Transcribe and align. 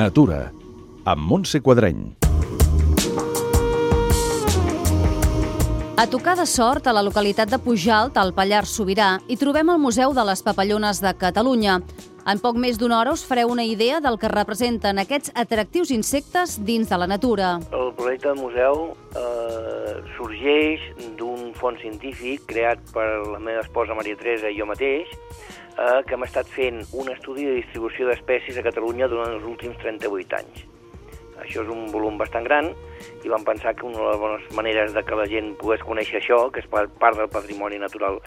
Natura, 0.00 0.50
amb 1.04 1.20
Montse 1.28 1.60
Quadreny. 1.60 2.16
A 6.00 6.06
tocar 6.06 6.34
de 6.34 6.46
sort, 6.46 6.86
a 6.86 6.94
la 6.96 7.02
localitat 7.04 7.50
de 7.52 7.58
Pujalt, 7.60 8.16
al 8.16 8.30
Pallars 8.32 8.70
Sobirà, 8.72 9.18
hi 9.28 9.36
trobem 9.36 9.68
el 9.68 9.82
Museu 9.82 10.14
de 10.16 10.22
les 10.24 10.40
Papallones 10.40 11.02
de 11.04 11.12
Catalunya. 11.20 11.74
En 12.32 12.40
poc 12.40 12.56
més 12.56 12.80
d'una 12.80 12.96
hora 13.02 13.12
us 13.12 13.24
fareu 13.28 13.52
una 13.52 13.66
idea 13.68 13.98
del 14.00 14.16
que 14.22 14.30
representen 14.32 15.02
aquests 15.02 15.34
atractius 15.44 15.92
insectes 15.92 16.56
dins 16.64 16.88
de 16.88 17.00
la 17.02 17.10
natura. 17.10 17.50
El 17.76 17.92
projecte 18.00 18.30
del 18.30 18.40
museu 18.40 18.80
eh, 19.12 20.00
sorgeix 20.16 20.88
d'un 21.20 21.52
fons 21.60 21.84
científic 21.84 22.48
creat 22.48 22.80
per 22.96 23.06
la 23.34 23.44
meva 23.50 23.60
esposa 23.60 23.92
Maria 23.92 24.16
Teresa 24.16 24.48
i 24.48 24.56
jo 24.56 24.72
mateix, 24.72 25.12
eh, 25.12 26.00
que 26.08 26.16
hem 26.16 26.24
estat 26.24 26.48
fent 26.56 26.80
un 26.96 27.12
estudi 27.12 27.44
de 27.44 27.60
distribució 27.60 28.08
d'espècies 28.08 28.56
a 28.56 28.64
Catalunya 28.72 29.12
durant 29.12 29.36
els 29.36 29.44
últims 29.44 29.76
38 29.84 30.40
anys. 30.40 30.70
Això 31.40 31.64
és 31.64 31.70
un 31.72 31.86
volum 31.92 32.18
bastant 32.20 32.46
gran 32.46 32.72
i 33.24 33.32
vam 33.32 33.44
pensar 33.44 33.74
que 33.74 33.86
una 33.88 33.98
de 33.98 34.08
les 34.10 34.20
bones 34.24 34.50
maneres 34.56 34.92
de 34.96 35.04
que 35.04 35.18
la 35.18 35.28
gent 35.30 35.54
pogués 35.60 35.84
conèixer 35.86 36.20
això, 36.20 36.42
que 36.52 36.60
és 36.60 36.68
part 36.70 37.16
del 37.16 37.32
patrimoni 37.32 37.80
natural 37.80 38.20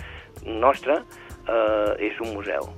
nostre, 0.45 1.03
eh, 1.47 2.09
és 2.09 2.19
un 2.19 2.33
museu. 2.33 2.69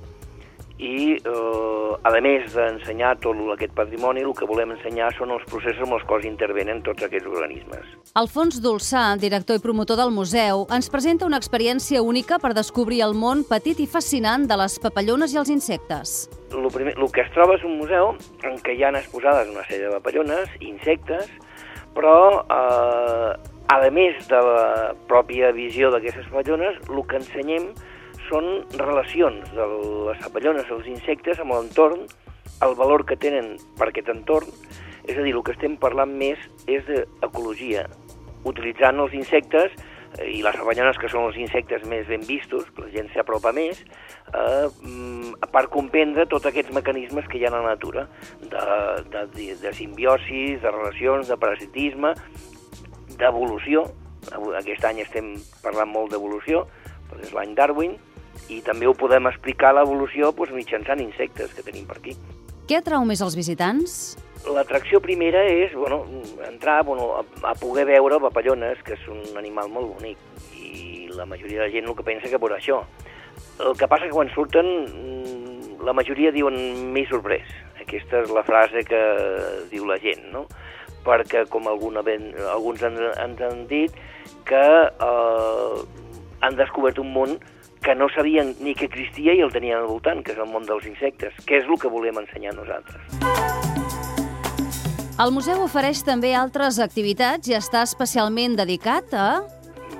I, 0.78 1.16
eh, 1.16 1.92
a 2.04 2.10
més 2.20 2.52
d'ensenyar 2.52 3.14
tot 3.24 3.38
aquest 3.54 3.72
patrimoni, 3.76 4.20
el 4.20 4.34
que 4.36 4.48
volem 4.48 4.74
ensenyar 4.74 5.12
són 5.16 5.32
els 5.32 5.44
processos 5.48 5.86
amb 5.86 5.96
els 5.96 6.04
quals 6.04 6.26
intervenen 6.28 6.82
tots 6.84 7.02
aquests 7.06 7.28
organismes. 7.28 7.96
Alfons 8.14 8.60
Dolçà, 8.60 9.16
director 9.16 9.56
i 9.56 9.64
promotor 9.64 9.96
del 9.96 10.12
museu, 10.12 10.66
ens 10.70 10.90
presenta 10.92 11.26
una 11.26 11.40
experiència 11.40 12.02
única 12.02 12.38
per 12.38 12.52
descobrir 12.52 13.02
el 13.06 13.14
món 13.14 13.44
petit 13.48 13.80
i 13.80 13.86
fascinant 13.86 14.46
de 14.46 14.60
les 14.60 14.78
papallones 14.78 15.32
i 15.32 15.40
els 15.40 15.52
insectes 15.52 16.26
el, 16.52 16.68
primer, 16.72 16.94
el 16.96 17.10
que 17.12 17.22
es 17.24 17.32
troba 17.34 17.56
és 17.56 17.64
un 17.66 17.76
museu 17.80 18.14
en 18.46 18.56
què 18.64 18.76
hi 18.76 18.84
han 18.86 18.98
exposades 18.98 19.50
una 19.52 19.64
sèrie 19.66 19.88
de 19.88 19.98
papallones, 19.98 20.52
insectes, 20.60 21.28
però 21.96 22.16
eh, 22.42 23.32
a 23.72 23.78
més 23.90 24.18
de 24.30 24.40
la 24.46 24.94
pròpia 25.10 25.52
visió 25.56 25.90
d'aquestes 25.90 26.28
papallones, 26.30 26.78
el 26.88 27.02
que 27.08 27.20
ensenyem 27.20 27.70
són 28.28 28.64
relacions 28.78 29.50
de 29.56 29.66
les 30.10 30.22
papallones, 30.24 30.70
els 30.70 30.86
insectes, 30.90 31.40
amb 31.42 31.54
l'entorn, 31.54 32.06
el 32.64 32.74
valor 32.78 33.04
que 33.06 33.18
tenen 33.20 33.56
per 33.78 33.90
aquest 33.90 34.08
entorn, 34.12 34.48
és 35.06 35.18
a 35.18 35.22
dir, 35.22 35.34
el 35.34 35.42
que 35.46 35.54
estem 35.54 35.76
parlant 35.78 36.12
més 36.18 36.40
és 36.66 36.86
d'ecologia, 36.88 37.86
utilitzant 38.46 38.98
els 39.02 39.14
insectes 39.14 39.74
i 40.24 40.40
les 40.42 40.56
papallones, 40.56 40.96
que 40.98 41.10
són 41.12 41.26
els 41.28 41.36
insectes 41.40 41.84
més 41.90 42.06
ben 42.08 42.22
vistos, 42.24 42.64
que 42.72 42.86
la 42.86 42.90
gent 42.94 43.10
s'apropa 43.12 43.52
més, 43.52 43.82
eh, 44.32 44.66
mm, 44.66 45.50
per 45.52 45.66
comprendre 45.68 46.26
tots 46.26 46.46
aquests 46.46 46.72
mecanismes 46.72 47.26
que 47.28 47.38
hi 47.38 47.44
ha 47.44 47.52
a 47.52 47.58
la 47.58 47.74
natura, 47.74 48.08
de, 48.40 48.64
de, 49.12 49.54
de 49.60 49.72
simbiosis, 49.74 50.62
de 50.62 50.70
relacions, 50.70 51.28
de 51.28 51.36
parasitisme, 51.36 52.14
d'evolució. 53.18 53.86
Aquest 54.58 54.84
any 54.84 55.00
estem 55.04 55.34
parlant 55.62 55.92
molt 55.92 56.10
d'evolució, 56.10 56.66
és 57.20 57.32
l'any 57.32 57.54
Darwin, 57.54 57.96
i 58.52 58.60
també 58.64 58.86
ho 58.86 58.94
podem 58.94 59.28
explicar 59.30 59.72
l'evolució 59.76 60.32
doncs, 60.32 60.54
mitjançant 60.54 61.02
insectes 61.02 61.54
que 61.54 61.64
tenim 61.66 61.86
per 61.88 61.98
aquí. 61.98 62.16
Què 62.66 62.80
atrau 62.80 63.04
més 63.06 63.22
als 63.22 63.36
visitants? 63.38 64.16
L'atracció 64.46 65.00
primera 65.02 65.42
és 65.46 65.74
bueno, 65.74 66.04
entrar 66.46 66.80
bueno, 66.86 67.12
a, 67.18 67.24
a 67.50 67.54
poder 67.58 67.86
veure 67.86 68.20
papallones, 68.22 68.82
que 68.86 68.94
és 68.94 69.08
un 69.10 69.38
animal 69.38 69.70
molt 69.70 69.96
bonic, 69.96 70.18
i 70.54 71.08
la 71.14 71.26
majoria 71.26 71.62
de 71.62 71.66
la 71.66 71.74
gent 71.74 71.86
el 71.86 71.96
que 71.98 72.06
pensa 72.06 72.30
que 72.30 72.40
veurà 72.42 72.58
això. 72.60 72.82
El 73.62 73.76
que 73.78 73.88
passa 73.90 74.06
que 74.06 74.14
quan 74.14 74.30
surten, 74.34 74.66
mm, 74.86 75.82
la 75.86 75.94
majoria 75.94 76.34
diuen 76.34 76.56
m'he 76.92 77.06
sorprès. 77.10 77.46
Aquesta 77.82 78.22
és 78.24 78.32
la 78.34 78.42
frase 78.46 78.82
que 78.86 79.02
diu 79.70 79.86
la 79.86 79.98
gent, 80.02 80.24
no? 80.34 80.46
Perquè, 81.06 81.44
com 81.50 81.68
alguna, 81.70 82.02
alguns 82.50 82.82
ens 82.82 83.02
han, 83.14 83.36
han 83.46 83.66
dit, 83.70 83.94
que 84.46 84.62
eh, 84.86 85.84
han 86.40 86.58
descobert 86.58 86.98
un 87.02 87.12
món 87.14 87.36
que 87.82 87.94
no 87.94 88.08
sabien 88.14 88.54
ni 88.60 88.74
que 88.74 88.86
existia 88.88 89.34
i 89.34 89.42
el 89.44 89.52
tenien 89.52 89.78
al 89.78 89.90
voltant, 89.90 90.22
que 90.24 90.32
és 90.34 90.40
el 90.42 90.48
món 90.50 90.66
dels 90.68 90.86
insectes, 90.88 91.34
que 91.46 91.60
és 91.60 91.68
el 91.68 91.78
que 91.80 91.90
volem 91.92 92.18
ensenyar 92.22 92.54
nosaltres. 92.56 93.02
El 95.16 95.30
museu 95.32 95.62
ofereix 95.64 96.02
també 96.04 96.34
altres 96.36 96.76
activitats 96.82 97.48
i 97.48 97.54
està 97.56 97.80
especialment 97.86 98.56
dedicat 98.58 99.14
a... 99.16 99.28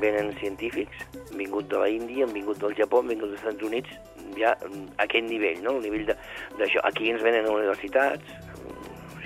Venen 0.03 0.35
científics, 0.41 1.07
han 1.15 1.39
vingut 1.41 1.71
de 1.71 1.81
la 1.81 1.89
Índia, 1.89 2.27
han 2.27 2.35
vingut 2.35 2.61
del 2.61 2.75
Japó, 2.77 3.01
han 3.01 3.09
vingut 3.15 3.33
dels 3.33 3.41
Estats 3.41 3.65
Units, 3.65 3.95
ja 4.37 4.53
a 4.53 5.07
aquest 5.07 5.25
nivell, 5.31 5.63
no? 5.65 5.79
El 5.79 5.87
nivell 5.87 6.05
d'això. 6.11 6.83
Aquí 6.85 7.09
ens 7.15 7.25
venen 7.25 7.49
a 7.49 7.55
universitats, 7.55 8.37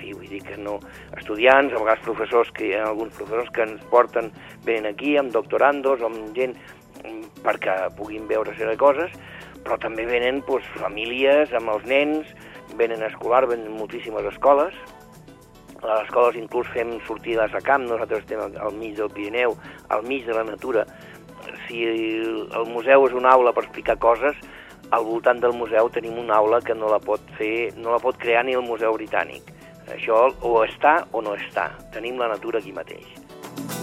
sí, 0.01 0.13
vull 0.13 0.29
dir 0.31 0.41
que 0.45 0.57
no... 0.57 0.79
Estudiants, 1.19 1.73
a 1.75 1.81
vegades 1.83 2.03
professors, 2.07 2.51
que 2.55 2.69
hi 2.69 2.73
ha 2.77 2.85
alguns 2.89 3.13
professors 3.17 3.51
que 3.55 3.67
ens 3.67 3.83
porten, 3.91 4.31
venen 4.65 4.89
aquí 4.93 5.17
amb 5.19 5.35
doctorandos, 5.35 6.03
amb 6.07 6.31
gent 6.37 6.55
perquè 7.43 7.75
puguin 7.97 8.27
veure 8.29 8.53
de 8.57 8.77
coses, 8.77 9.11
però 9.63 9.77
també 9.77 10.05
venen 10.05 10.41
doncs, 10.47 10.65
famílies 10.79 11.53
amb 11.53 11.69
els 11.69 11.85
nens, 11.85 12.27
venen 12.77 13.03
a 13.03 13.11
escolar, 13.11 13.45
venen 13.47 13.77
moltíssimes 13.77 14.25
escoles, 14.31 14.73
a 15.81 15.87
les 15.87 16.03
escoles 16.05 16.35
inclús 16.37 16.67
fem 16.73 16.99
sortides 17.07 17.53
a 17.57 17.61
camp, 17.65 17.87
nosaltres 17.89 18.21
estem 18.21 18.41
al 18.41 18.73
mig 18.77 18.95
del 18.95 19.09
Pirineu, 19.09 19.55
al 19.89 20.03
mig 20.05 20.25
de 20.25 20.33
la 20.37 20.43
natura, 20.45 20.85
si 21.67 21.83
el 21.85 22.67
museu 22.69 23.07
és 23.07 23.15
una 23.17 23.33
aula 23.33 23.53
per 23.53 23.65
explicar 23.65 23.97
coses, 23.97 24.37
al 24.91 25.05
voltant 25.07 25.39
del 25.39 25.55
museu 25.55 25.89
tenim 25.89 26.17
una 26.19 26.35
aula 26.35 26.59
que 26.61 26.75
no 26.75 26.89
la 26.91 26.99
pot 26.99 27.23
fer, 27.37 27.71
no 27.77 27.95
la 27.95 28.01
pot 28.03 28.19
crear 28.19 28.43
ni 28.45 28.57
el 28.59 28.65
Museu 28.67 28.97
Britànic. 28.97 29.53
Això 29.95 30.25
o 30.43 30.51
està 30.65 30.97
o 31.11 31.23
no 31.23 31.37
està. 31.39 31.71
Tenim 31.95 32.19
la 32.19 32.27
natura 32.35 32.59
aquí 32.59 32.75
mateix. 32.75 33.80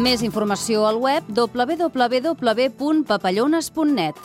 Més 0.00 0.22
informació 0.24 0.86
al 0.88 0.96
web 0.96 1.26
www.papallones.net. 1.36 4.16